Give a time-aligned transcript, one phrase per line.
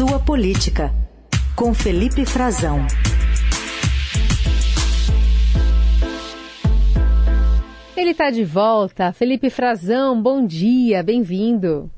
[0.00, 0.94] Sua Política,
[1.54, 2.86] com Felipe Frazão.
[7.94, 9.12] Ele está de volta.
[9.12, 11.90] Felipe Frazão, bom dia, bem-vindo.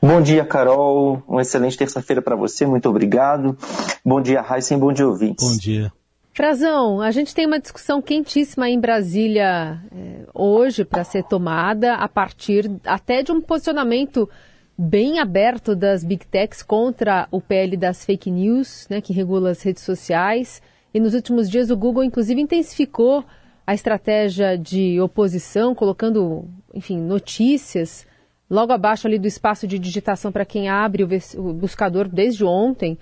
[0.00, 1.20] Bom dia, Carol.
[1.26, 2.64] Uma excelente terça-feira para você.
[2.64, 3.58] Muito obrigado.
[4.04, 4.78] Bom dia, Heisen.
[4.78, 5.50] Bom dia, ouvintes.
[5.50, 5.92] Bom dia.
[6.32, 12.08] Frazão, a gente tem uma discussão quentíssima em Brasília eh, hoje para ser tomada a
[12.08, 14.30] partir até de um posicionamento
[14.78, 19.60] bem aberto das big techs contra o PL das fake news, né, que regula as
[19.60, 20.62] redes sociais.
[20.94, 23.24] E nos últimos dias o Google, inclusive, intensificou
[23.66, 28.06] a estratégia de oposição, colocando, enfim, notícias
[28.48, 32.96] logo abaixo ali do espaço de digitação para quem abre o, buscador desde ontem.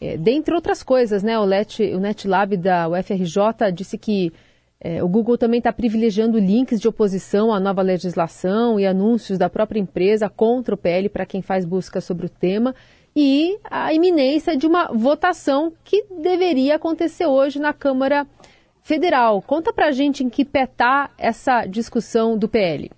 [0.00, 4.32] É, dentre outras coisas, né, o, Let, o NetLab da UFRJ disse que
[4.80, 9.48] é, o Google também está privilegiando links de oposição à nova legislação e anúncios da
[9.48, 12.74] própria empresa contra o PL para quem faz busca sobre o tema
[13.14, 18.26] e a iminência de uma votação que deveria acontecer hoje na Câmara
[18.82, 19.40] Federal.
[19.40, 22.90] Conta para a gente em que pé está essa discussão do PL.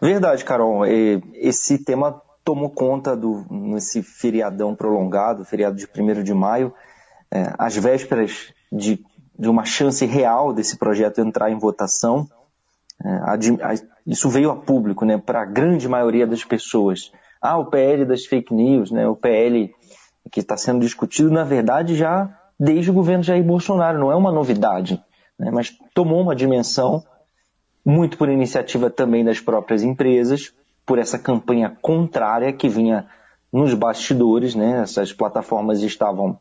[0.00, 0.86] Verdade, Carol.
[0.86, 6.72] Esse tema tomou conta do nesse feriadão prolongado, feriado de 1 de maio,
[7.32, 9.04] é, às vésperas de,
[9.38, 12.28] de uma chance real desse projeto entrar em votação.
[13.04, 13.74] É,
[14.06, 17.12] isso veio a público, né, para a grande maioria das pessoas.
[17.40, 19.74] Ah, o PL das fake news, né, o PL
[20.30, 24.32] que está sendo discutido, na verdade, já desde o governo Jair Bolsonaro, não é uma
[24.32, 25.02] novidade,
[25.38, 27.02] né, mas tomou uma dimensão,
[27.84, 30.54] muito por iniciativa também das próprias empresas,
[30.86, 33.06] por essa campanha contrária que vinha
[33.52, 34.82] nos bastidores, né?
[34.82, 36.38] Essas plataformas estavam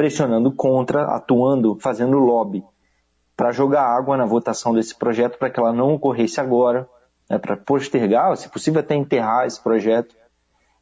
[0.00, 2.64] pressionando contra, atuando, fazendo lobby
[3.36, 6.88] para jogar água na votação desse projeto para que ela não ocorresse agora,
[7.28, 7.36] né?
[7.36, 10.16] para postergar, se possível até enterrar esse projeto.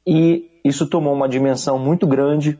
[0.06, 2.56] E isso tomou uma dimensão muito grande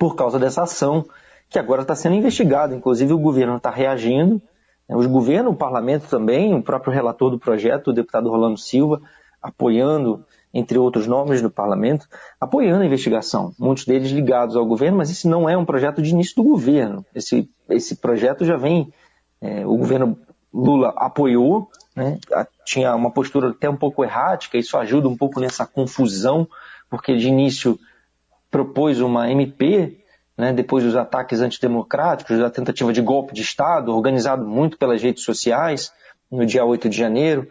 [0.00, 1.04] por causa dessa ação
[1.48, 2.74] que agora está sendo investigada.
[2.74, 4.42] Inclusive o governo está reagindo,
[4.88, 4.96] né?
[4.96, 9.00] os governos, o parlamento também, o próprio relator do projeto, o deputado Rolando Silva,
[9.40, 12.06] apoiando, entre outros nomes do parlamento,
[12.40, 16.10] apoiando a investigação, muitos deles ligados ao governo, mas esse não é um projeto de
[16.10, 17.04] início do governo.
[17.14, 18.92] Esse, esse projeto já vem,
[19.40, 20.18] é, o governo
[20.52, 22.18] Lula apoiou, né,
[22.64, 26.46] tinha uma postura até um pouco errática, isso ajuda um pouco nessa confusão,
[26.90, 27.78] porque de início
[28.50, 29.98] propôs uma MP,
[30.36, 35.24] né, depois dos ataques antidemocráticos, da tentativa de golpe de Estado, organizado muito pelas redes
[35.24, 35.90] sociais,
[36.30, 37.48] no dia 8 de janeiro,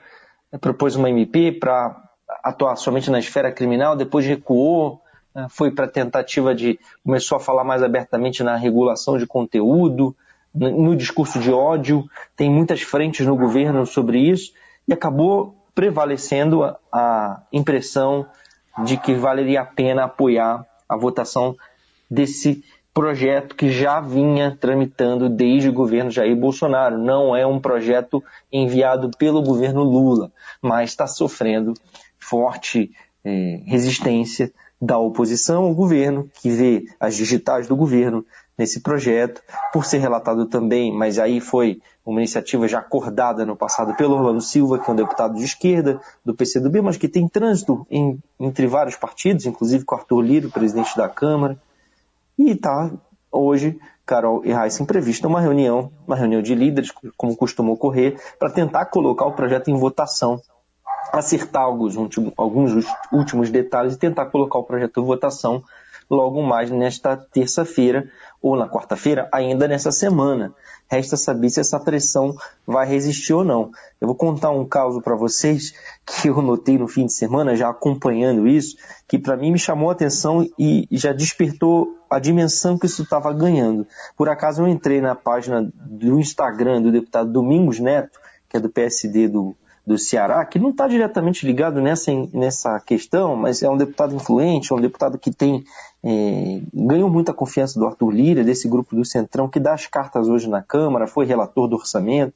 [0.60, 2.11] propôs uma MP para
[2.44, 5.02] atuar somente na esfera criminal, depois recuou,
[5.34, 6.80] né, foi para tentativa de.
[7.04, 10.16] começou a falar mais abertamente na regulação de conteúdo,
[10.54, 14.52] no discurso de ódio, tem muitas frentes no governo sobre isso,
[14.88, 18.26] e acabou prevalecendo a, a impressão
[18.84, 21.56] de que valeria a pena apoiar a votação
[22.10, 22.64] desse
[22.94, 26.98] projeto que já vinha tramitando desde o governo Jair Bolsonaro.
[26.98, 30.32] Não é um projeto enviado pelo governo Lula,
[30.62, 31.74] mas está sofrendo
[32.22, 32.92] forte
[33.26, 34.52] eh, resistência
[34.82, 38.26] da oposição ao governo, que vê as digitais do governo
[38.58, 43.96] nesse projeto, por ser relatado também, mas aí foi uma iniciativa já acordada no passado
[43.96, 47.86] pelo Orlando Silva, que é um deputado de esquerda do PCdoB, mas que tem trânsito
[47.90, 51.60] em, entre vários partidos, inclusive com Arthur Liro, presidente da Câmara,
[52.38, 52.92] e está
[53.32, 58.50] hoje, Carol e Heisen, prevista uma reunião, uma reunião de líderes, como costuma ocorrer, para
[58.50, 60.42] tentar colocar o projeto em votação,
[61.12, 61.96] acertar alguns,
[62.38, 65.64] alguns últimos detalhes e tentar colocar o projeto em votação
[66.12, 68.10] logo mais nesta terça-feira
[68.42, 70.54] ou na quarta-feira, ainda nessa semana.
[70.90, 72.36] Resta saber se essa pressão
[72.68, 73.72] vai resistir ou não.
[74.00, 75.74] Eu vou contar um caso para vocês
[76.06, 78.76] que eu notei no fim de semana, já acompanhando isso,
[79.08, 83.32] que para mim me chamou a atenção e já despertou a dimensão que isso estava
[83.32, 83.88] ganhando.
[84.18, 88.70] Por acaso eu entrei na página do Instagram do deputado Domingos Neto, que é do
[88.70, 89.56] PSD do,
[89.86, 94.72] do Ceará, que não está diretamente ligado nessa, nessa questão, mas é um deputado influente,
[94.72, 95.64] é um deputado que tem
[96.04, 100.28] é, ganhou muita confiança do Arthur Lira, desse grupo do Centrão, que dá as cartas
[100.28, 102.34] hoje na Câmara, foi relator do orçamento.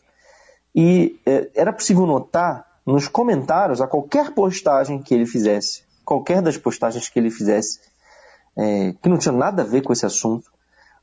[0.73, 6.57] E é, era possível notar nos comentários a qualquer postagem que ele fizesse, qualquer das
[6.57, 7.79] postagens que ele fizesse,
[8.55, 10.51] é, que não tinha nada a ver com esse assunto,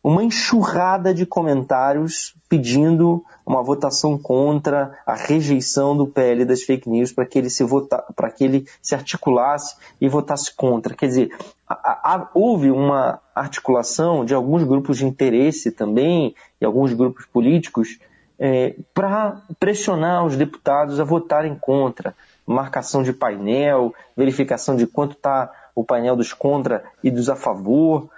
[0.03, 7.13] uma enxurrada de comentários pedindo uma votação contra a rejeição do PL das fake news
[7.13, 10.95] para que ele se vota, para que ele se articulasse e votasse contra.
[10.95, 11.37] Quer dizer,
[11.69, 17.99] a, a, houve uma articulação de alguns grupos de interesse também e alguns grupos políticos
[18.39, 22.13] é, para pressionar os deputados a votarem contra
[22.45, 28.11] marcação de painel, verificação de quanto está o painel dos contra e dos a favor.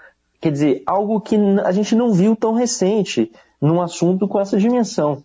[0.44, 5.24] Quer dizer, algo que a gente não viu tão recente num assunto com essa dimensão,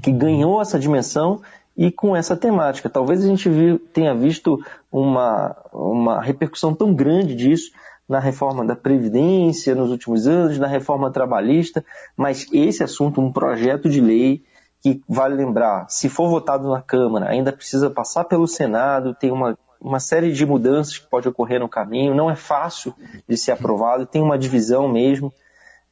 [0.00, 1.42] que ganhou essa dimensão
[1.76, 2.88] e com essa temática.
[2.88, 7.72] Talvez a gente viu, tenha visto uma, uma repercussão tão grande disso
[8.08, 11.84] na reforma da Previdência nos últimos anos, na reforma trabalhista,
[12.16, 14.44] mas esse assunto, um projeto de lei
[14.80, 19.58] que vale lembrar, se for votado na Câmara, ainda precisa passar pelo Senado, tem uma,
[19.80, 22.94] uma série de mudanças que pode ocorrer no caminho, não é fácil
[23.26, 25.32] de ser aprovado, tem uma divisão mesmo.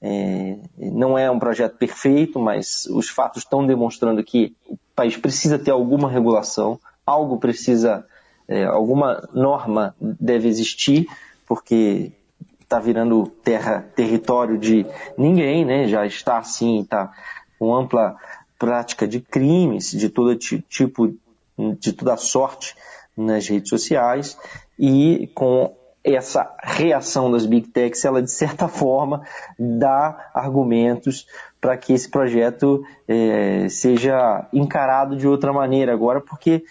[0.00, 5.58] É, não é um projeto perfeito, mas os fatos estão demonstrando que o país precisa
[5.58, 8.06] ter alguma regulação, algo precisa,
[8.46, 11.08] é, alguma norma deve existir,
[11.46, 12.12] porque
[12.60, 14.86] está virando terra, território de
[15.16, 15.88] ninguém, né?
[15.88, 17.10] Já está assim, está
[17.58, 18.14] com ampla
[18.58, 21.14] prática de crimes de todo tipo,
[21.80, 22.76] de toda sorte
[23.18, 24.38] nas redes sociais
[24.78, 25.74] e com
[26.04, 29.22] essa reação das big techs, ela de certa forma
[29.58, 31.26] dá argumentos
[31.60, 36.64] para que esse projeto é, seja encarado de outra maneira agora, porque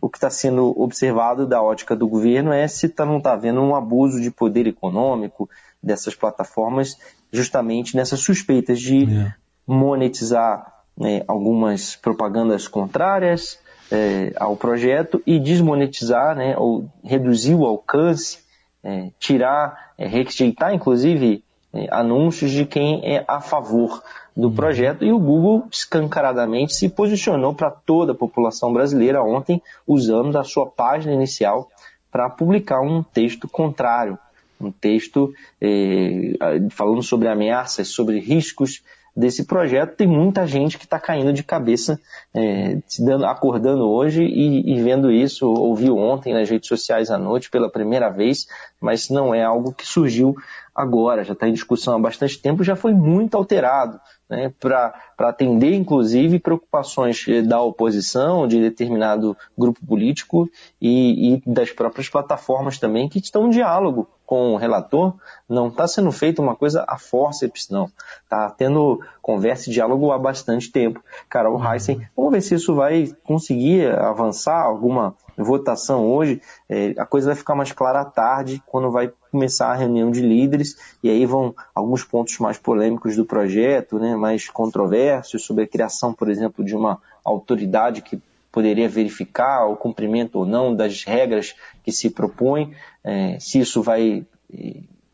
[0.00, 3.60] o que está sendo observado da ótica do governo é se tá, não está havendo
[3.60, 5.48] um abuso de poder econômico
[5.80, 6.98] dessas plataformas,
[7.30, 9.32] justamente nessas suspeitas de é.
[9.64, 13.61] monetizar né, algumas propagandas contrárias
[13.92, 18.38] é, ao projeto e desmonetizar, né, ou reduzir o alcance,
[18.82, 21.44] é, tirar, é, rejeitar inclusive
[21.74, 24.02] é, anúncios de quem é a favor
[24.34, 24.54] do uhum.
[24.54, 30.44] projeto e o Google escancaradamente se posicionou para toda a população brasileira ontem usando a
[30.44, 31.68] sua página inicial
[32.10, 34.18] para publicar um texto contrário,
[34.58, 36.32] um texto é,
[36.70, 38.82] falando sobre ameaças, sobre riscos
[39.14, 42.00] desse projeto, tem muita gente que está caindo de cabeça,
[42.34, 47.50] é, dando, acordando hoje e, e, vendo isso, ouviu ontem nas redes sociais à noite
[47.50, 48.46] pela primeira vez,
[48.80, 50.34] mas não é algo que surgiu
[50.74, 55.74] agora, já está em discussão há bastante tempo, já foi muito alterado né, para atender,
[55.74, 60.48] inclusive, preocupações da oposição, de determinado grupo político
[60.80, 65.14] e, e das próprias plataformas também, que estão em diálogo com o relator.
[65.46, 67.90] Não está sendo feita uma coisa a forceps, não.
[68.22, 71.04] Está tendo conversa e diálogo há bastante tempo.
[71.28, 77.28] Carol Heissen, vamos ver se isso vai conseguir avançar alguma votação hoje, é, a coisa
[77.28, 81.24] vai ficar mais clara à tarde, quando vai começar a reunião de líderes, e aí
[81.24, 86.62] vão alguns pontos mais polêmicos do projeto, né, mais controversos, sobre a criação, por exemplo,
[86.62, 88.20] de uma autoridade que
[88.52, 94.26] poderia verificar o cumprimento ou não das regras que se propõe, é, se isso vai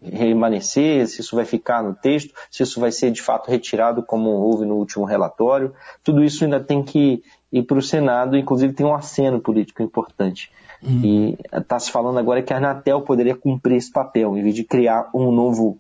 [0.03, 4.31] remanescer, se isso vai ficar no texto, se isso vai ser de fato retirado como
[4.31, 5.75] houve no último relatório.
[6.03, 7.23] Tudo isso ainda tem que
[7.53, 10.51] ir para o Senado, inclusive tem um aceno político importante.
[10.83, 11.01] Uhum.
[11.03, 14.65] E está se falando agora que a Anatel poderia cumprir esse papel, em vez de
[14.65, 15.79] criar um novo,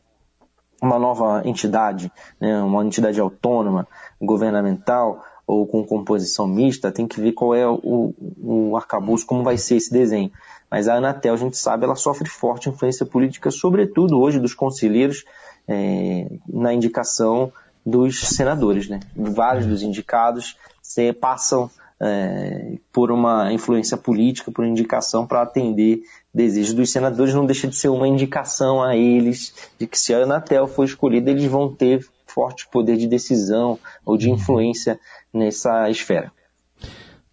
[0.82, 2.10] uma nova entidade,
[2.40, 3.86] né, uma entidade autônoma,
[4.20, 9.56] governamental, ou com composição mista, tem que ver qual é o, o arcabouço, como vai
[9.56, 10.30] ser esse desenho.
[10.70, 15.24] Mas a Anatel, a gente sabe, ela sofre forte influência política, sobretudo hoje dos conselheiros,
[15.66, 17.50] é, na indicação
[17.84, 18.88] dos senadores.
[18.88, 19.00] Né?
[19.16, 21.70] Vários dos indicados se, passam
[22.00, 26.02] é, por uma influência política, por indicação para atender
[26.32, 27.34] desejos dos senadores.
[27.34, 31.30] Não deixa de ser uma indicação a eles de que se a Anatel for escolhida,
[31.30, 34.98] eles vão ter forte poder de decisão ou de influência
[35.32, 36.30] nessa esfera.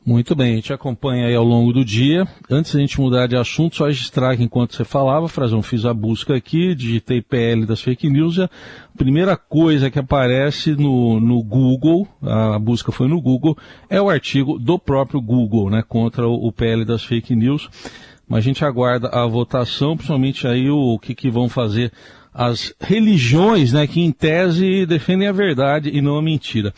[0.05, 2.27] Muito bem, a gente acompanha aí ao longo do dia.
[2.47, 5.95] Antes da gente mudar de assunto, só registrar que enquanto você falava, Frazão, fiz a
[5.95, 8.47] busca aqui, digitei PL das fake news a
[8.95, 13.57] primeira coisa que aparece no, no Google, a busca foi no Google,
[13.89, 17.67] é o artigo do próprio Google, né, contra o, o PL das fake news.
[18.27, 21.91] Mas a gente aguarda a votação, principalmente aí o, o que, que vão fazer
[22.31, 26.73] as religiões, né, que em tese defendem a verdade e não a mentira.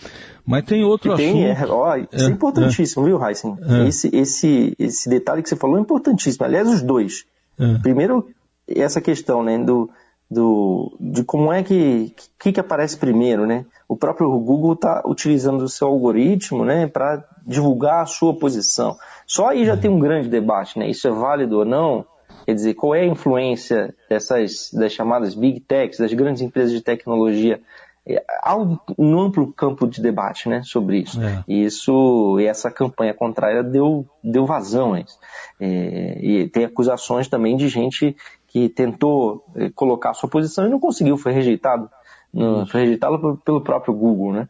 [0.47, 1.69] Mas tem outro tem, assunto.
[1.69, 3.57] É, ó, isso é, é importantíssimo, é, viu, Heisen?
[3.61, 3.87] É.
[3.89, 6.45] Esse, esse, esse detalhe que você falou é importantíssimo.
[6.45, 7.25] Aliás, os dois.
[7.59, 7.79] É.
[7.79, 8.29] Primeiro,
[8.65, 9.89] essa questão, né, do,
[10.31, 13.65] do, de como é que, que, que aparece primeiro, né?
[13.89, 18.95] O próprio Google está utilizando o seu algoritmo, né, para divulgar a sua posição.
[19.25, 19.77] Só aí já é.
[19.77, 20.89] tem um grande debate, né?
[20.89, 22.05] Isso é válido ou não?
[22.45, 26.79] Quer dizer, qual é a influência dessas das chamadas big techs, das grandes empresas de
[26.79, 27.59] tecnologia?
[28.07, 31.21] É, há um, um amplo campo de debate né, sobre isso.
[31.21, 31.43] É.
[31.47, 35.19] E isso, essa campanha contrária deu, deu vazão a isso.
[35.59, 38.15] É, e tem acusações também de gente
[38.47, 41.89] que tentou é, colocar a sua posição e não conseguiu, foi rejeitado.
[42.33, 44.49] No, foi rejeitado pelo próprio Google, né?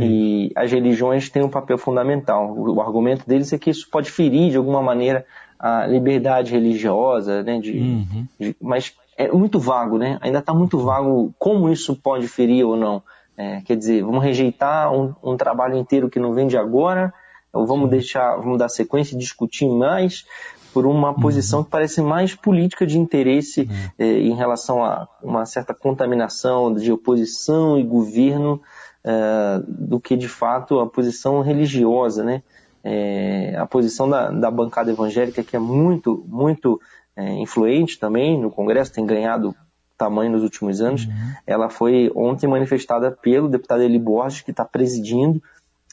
[0.00, 2.52] E as religiões têm um papel fundamental.
[2.52, 5.26] O, o argumento deles é que isso pode ferir de alguma maneira
[5.58, 7.60] a liberdade religiosa, né?
[7.60, 8.26] De, uhum.
[8.40, 10.16] de, mas é muito vago, né?
[10.20, 13.02] Ainda está muito vago como isso pode ferir ou não.
[13.36, 17.12] É, quer dizer, vamos rejeitar um, um, trabalho inteiro que não vem de agora,
[17.52, 20.24] ou vamos deixar, vamos dar sequência e discutir mais
[20.72, 21.20] por uma uhum.
[21.20, 23.90] posição que parece mais política de interesse uhum.
[23.98, 28.60] é, em relação a uma certa contaminação de oposição e governo
[29.04, 32.42] é, do que de fato a posição religiosa, né?
[32.84, 36.80] É, a posição da, da, bancada evangélica que é muito, muito
[37.18, 39.54] é, influente também no Congresso, tem ganhado
[39.96, 41.32] tamanho nos últimos anos, uhum.
[41.44, 45.42] ela foi ontem manifestada pelo deputado Eli Borges, que está presidindo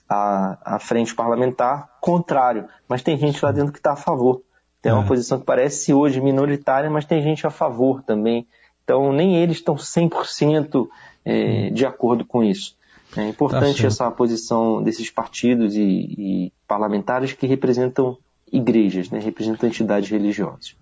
[0.08, 4.44] a, a frente parlamentar contrário, mas tem gente lá dentro que está a favor.
[4.80, 5.08] Tem uma é.
[5.08, 8.46] posição que parece hoje minoritária, mas tem gente a favor também.
[8.84, 10.88] Então, nem eles estão 100%
[11.26, 12.78] é, de acordo com isso.
[13.18, 18.16] É importante tá essa posição desses partidos e, e, parlamentares que representam
[18.52, 20.76] igrejas, né, representam entidades religiosas.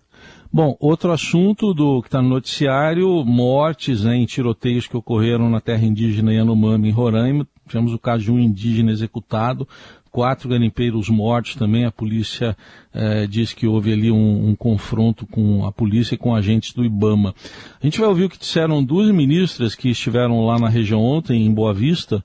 [0.56, 5.60] Bom, outro assunto do que está no noticiário, mortes né, em tiroteios que ocorreram na
[5.60, 7.48] terra indígena Yanomami, em Roraima.
[7.68, 9.68] Tivemos o caso de um indígena executado,
[10.12, 11.86] quatro garimpeiros mortos também.
[11.86, 12.56] A polícia
[12.94, 16.86] eh, diz que houve ali um, um, confronto com a polícia e com agentes do
[16.86, 17.34] IBAMA.
[17.82, 21.48] A gente vai ouvir o que disseram duas ministras que estiveram lá na região ontem,
[21.48, 22.24] em Boa Vista,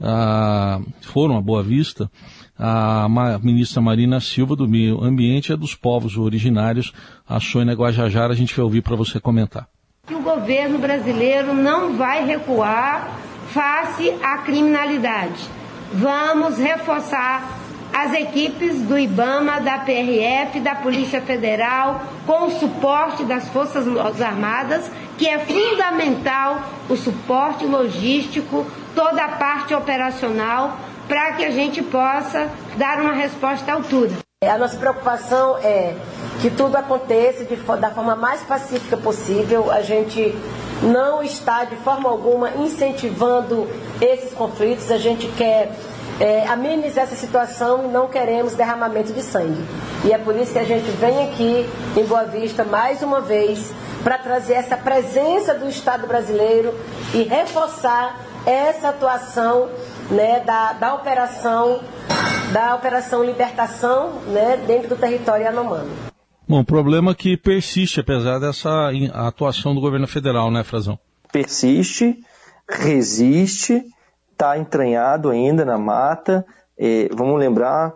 [0.00, 2.10] ah, foram a Boa Vista,
[2.58, 3.08] a
[3.42, 6.92] ministra Marina Silva do Meio Ambiente e dos povos originários,
[7.28, 9.66] a Sônia Guajajara, a gente vai ouvir para você comentar.
[10.10, 13.18] O governo brasileiro não vai recuar
[13.50, 15.48] face à criminalidade.
[15.92, 17.58] Vamos reforçar
[17.92, 23.86] as equipes do IBAMA, da PRF, da Polícia Federal, com o suporte das Forças
[24.20, 31.82] Armadas, que é fundamental o suporte logístico, toda a parte operacional para que a gente
[31.82, 34.12] possa dar uma resposta à altura.
[34.42, 35.94] A nossa preocupação é
[36.40, 39.70] que tudo aconteça de, da forma mais pacífica possível.
[39.70, 40.34] A gente
[40.82, 43.68] não está de forma alguma incentivando
[44.00, 44.90] esses conflitos.
[44.90, 45.72] A gente quer
[46.18, 49.62] é, amenizar essa situação e não queremos derramamento de sangue.
[50.04, 53.70] E é por isso que a gente vem aqui em Boa Vista mais uma vez
[54.02, 56.74] para trazer essa presença do Estado brasileiro
[57.12, 58.16] e reforçar
[58.46, 59.68] essa atuação
[60.10, 61.80] né, da, da operação
[62.52, 65.90] da operação libertação né, dentro do território Yanomami.
[66.48, 70.98] Bom, problema que persiste apesar dessa atuação do governo federal, né, Frazão?
[71.32, 72.24] Persiste,
[72.68, 73.84] resiste,
[74.32, 76.44] está entranhado ainda na mata.
[76.76, 77.94] É, vamos lembrar,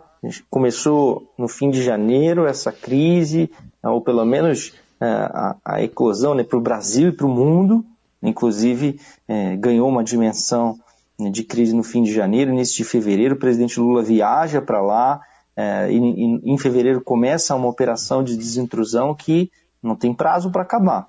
[0.49, 3.51] começou no fim de janeiro essa crise,
[3.83, 7.83] ou pelo menos é, a, a eclosão né, para o Brasil e para o mundo,
[8.29, 10.79] inclusive é, ganhou uma dimensão
[11.19, 14.81] né, de crise no fim de janeiro, início de fevereiro, o presidente Lula viaja para
[14.81, 15.21] lá,
[15.55, 19.49] é, e, em fevereiro começa uma operação de desintrusão que
[19.81, 21.07] não tem prazo para acabar.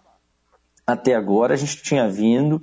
[0.86, 2.62] Até agora a gente tinha vindo,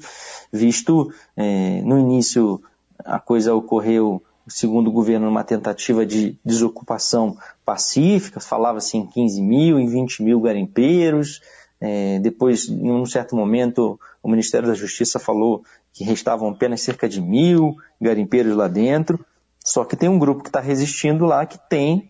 [0.52, 2.62] visto é, no início
[3.04, 9.78] a coisa ocorreu, segundo o governo, numa tentativa de desocupação pacífica, falava-se em 15 mil,
[9.78, 11.42] em 20 mil garimpeiros,
[11.86, 17.10] é, depois, em um certo momento, o Ministério da Justiça falou que restavam apenas cerca
[17.10, 19.20] de mil garimpeiros lá dentro.
[19.60, 22.10] Só que tem um grupo que está resistindo lá que tem,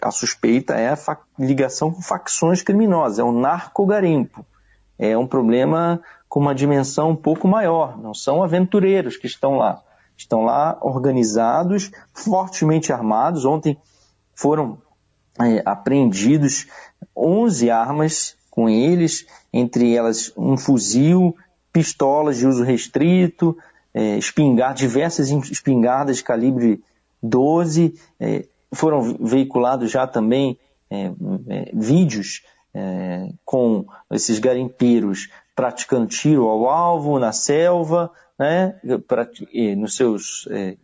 [0.00, 4.46] a suspeita é a ligação com facções criminosas, é o narcogarimpo.
[4.96, 9.82] É um problema com uma dimensão um pouco maior, não são aventureiros que estão lá.
[10.16, 13.44] Estão lá organizados, fortemente armados.
[13.44, 13.76] Ontem
[14.32, 14.78] foram
[15.40, 16.68] é, apreendidos
[17.16, 21.34] 11 armas com eles, entre elas um fuzil,
[21.72, 23.56] pistolas de uso restrito,
[23.94, 26.82] é, espingar, diversas espingardas de calibre
[27.22, 30.58] 12, é, foram veiculados já também
[30.90, 31.06] é,
[31.48, 32.42] é vídeos
[32.74, 38.78] é, com esses garimpeiros praticando tiro ao alvo na selva, né,
[39.78, 40.76] nos seus é,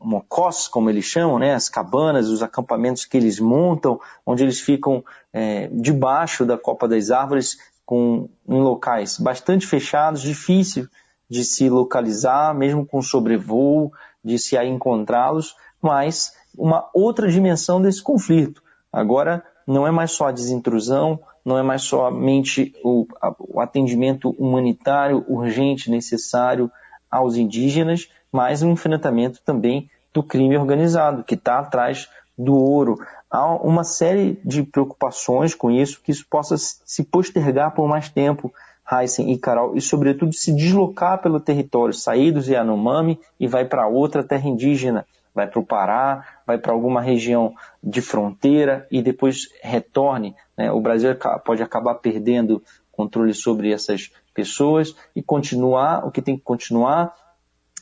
[0.00, 5.04] mocós, como eles chamam, né, as cabanas, os acampamentos que eles montam, onde eles ficam
[5.32, 10.86] é, debaixo da copa das árvores, com, em locais bastante fechados, difícil
[11.28, 13.92] de se localizar, mesmo com sobrevoo,
[14.24, 18.62] de se encontrá-los, mas uma outra dimensão desse conflito.
[18.92, 23.06] Agora, não é mais só a desintrusão, não é mais somente o,
[23.38, 26.70] o atendimento humanitário urgente, necessário
[27.10, 32.98] aos indígenas, mas um enfrentamento também do crime organizado, que está atrás do ouro.
[33.30, 38.52] Há uma série de preocupações com isso, que isso possa se postergar por mais tempo,
[38.90, 43.86] Heisen e Carol, e sobretudo se deslocar pelo território, sair do Yanomami e vai para
[43.86, 45.04] outra terra indígena,
[45.34, 50.34] vai para o Pará, vai para alguma região de fronteira e depois retorne.
[50.56, 50.72] Né?
[50.72, 51.10] O Brasil
[51.44, 57.14] pode acabar perdendo controle sobre essas pessoas e continuar, o que tem que continuar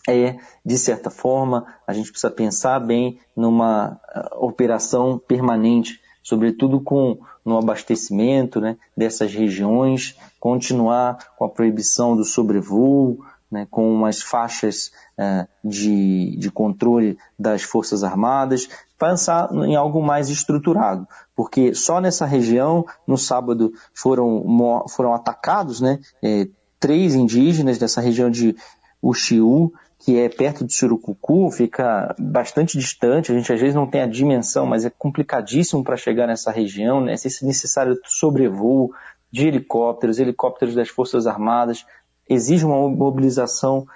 [0.09, 7.19] é, de certa forma, a gente precisa pensar bem numa uh, operação permanente, sobretudo com
[7.45, 14.91] no abastecimento né, dessas regiões, continuar com a proibição do sobrevoo, né, com umas faixas
[15.19, 22.27] uh, de, de controle das Forças Armadas, pensar em algo mais estruturado, porque só nessa
[22.27, 26.49] região, no sábado, foram, foram atacados né, é,
[26.81, 28.57] três indígenas dessa região de
[29.03, 34.03] Uxiú, que é perto de Surucucu, fica bastante distante, a gente às vezes não tem
[34.03, 37.13] a dimensão, mas é complicadíssimo para chegar nessa região, né?
[37.15, 38.93] é necessário sobrevoo
[39.33, 41.85] de helicópteros, helicópteros das Forças Armadas,
[42.29, 43.87] exige uma mobilização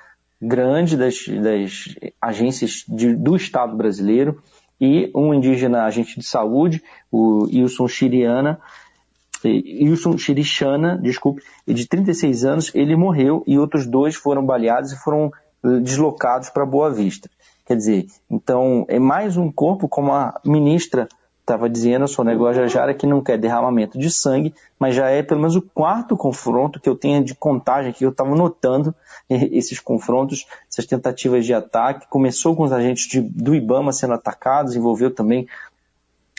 [0.40, 4.42] grande das, das agências de, do Estado brasileiro
[4.80, 8.58] e um indígena agente de saúde, o Wilson Chiriana,
[9.44, 15.30] Wilson Chirichana, desculpe, de 36 anos, ele morreu e outros dois foram baleados e foram
[15.82, 17.30] deslocados para Boa Vista.
[17.66, 21.08] Quer dizer, então é mais um corpo, como a ministra
[21.40, 25.40] estava dizendo, a Sônia Guajajara, que não quer derramamento de sangue, mas já é pelo
[25.40, 28.94] menos o quarto confronto que eu tenho de contagem, que eu estava notando
[29.28, 32.08] esses confrontos, essas tentativas de ataque.
[32.08, 35.46] Começou com os agentes de, do IBAMA sendo atacados, envolveu também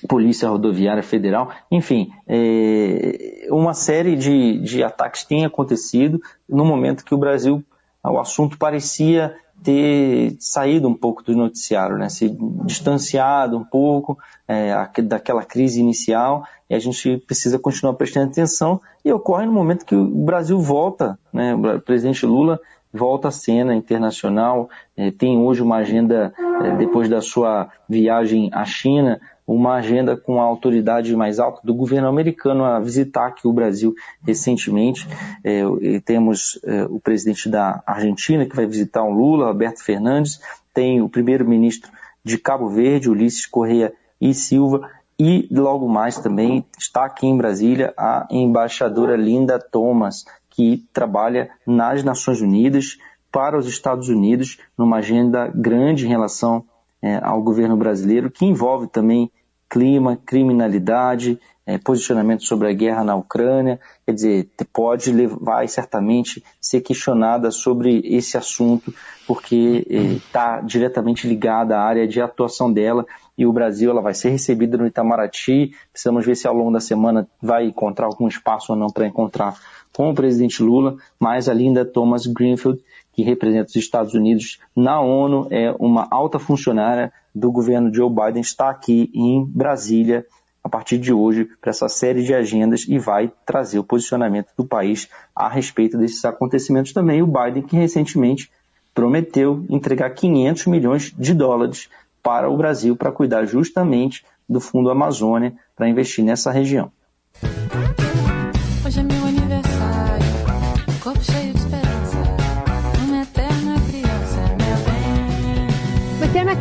[0.08, 7.14] Polícia Rodoviária Federal, enfim, é, uma série de, de ataques tem acontecido no momento que
[7.14, 7.64] o Brasil
[8.04, 12.10] o assunto parecia ter saído um pouco do noticiário, né?
[12.10, 14.18] se distanciado um pouco
[14.48, 19.86] é, daquela crise inicial e a gente precisa continuar prestando atenção e ocorre no momento
[19.86, 21.54] que o Brasil volta, né?
[21.54, 22.60] o presidente Lula
[22.94, 26.34] volta à cena internacional, é, tem hoje uma agenda,
[26.64, 31.74] é, depois da sua viagem à China, uma agenda com a autoridade mais alta do
[31.74, 33.94] governo americano a visitar aqui o Brasil
[34.26, 35.08] recentemente.
[35.44, 35.64] É,
[36.06, 40.40] temos é, o presidente da Argentina que vai visitar o Lula, Alberto Fernandes,
[40.74, 41.92] tem o primeiro-ministro
[42.24, 47.94] de Cabo Verde, Ulisses Correia e Silva, e logo mais também está aqui em Brasília
[47.98, 52.98] a embaixadora Linda Thomas, que trabalha nas Nações Unidas
[53.32, 56.66] para os Estados Unidos numa agenda grande em relação
[57.02, 59.32] é, ao governo brasileiro, que envolve também
[59.70, 66.82] clima, criminalidade, é, posicionamento sobre a guerra na Ucrânia, quer dizer, pode levar certamente ser
[66.82, 68.94] questionada sobre esse assunto,
[69.26, 73.06] porque está é, diretamente ligada à área de atuação dela
[73.38, 75.74] e o Brasil ela vai ser recebida no Itamaraty.
[75.92, 79.56] Precisamos ver se ao longo da semana vai encontrar algum espaço ou não para encontrar
[79.96, 82.82] com o presidente Lula, mas a linda Thomas Greenfield,
[83.14, 88.42] que representa os Estados Unidos na ONU, é uma alta funcionária do governo Joe Biden
[88.42, 90.26] está aqui em Brasília
[90.64, 94.66] a partir de hoje para essa série de agendas e vai trazer o posicionamento do
[94.66, 97.22] país a respeito desses acontecimentos também.
[97.22, 98.52] O Biden que recentemente
[98.94, 101.90] prometeu entregar 500 milhões de dólares
[102.22, 106.92] para o Brasil para cuidar justamente do Fundo Amazônia para investir nessa região.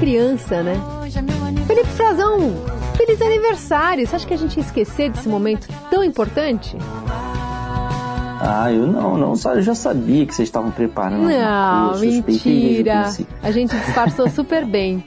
[0.01, 0.75] Criança, né?
[1.67, 2.55] Felipe Frazão,
[2.97, 4.07] feliz aniversário!
[4.07, 6.79] Você acha que a gente ia esquecer desse momento tão importante?
[8.43, 11.29] Ah, eu não, não, eu já sabia que vocês estavam preparando.
[11.29, 13.13] Não, mentira.
[13.43, 15.05] A gente disfarçou super bem.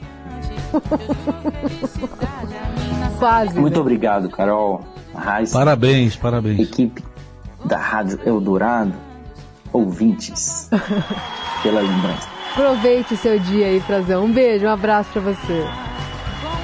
[3.18, 3.58] Quase.
[3.58, 3.80] Muito né?
[3.80, 4.82] obrigado, Carol.
[5.12, 6.60] Raiz, parabéns, parabéns.
[6.60, 7.02] Equipe
[7.64, 8.94] da Rádio Eldorado,
[9.72, 10.70] ouvintes,
[11.62, 12.33] pela lembrança.
[12.54, 14.26] Aproveite seu dia aí, Frazão.
[14.26, 15.64] Um beijo, um abraço para você.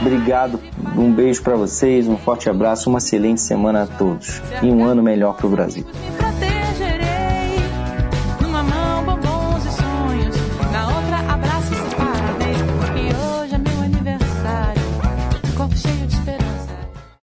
[0.01, 0.61] Obrigado,
[0.97, 5.03] um beijo para vocês, um forte abraço, uma excelente semana a todos e um ano
[5.03, 5.85] melhor para o Brasil.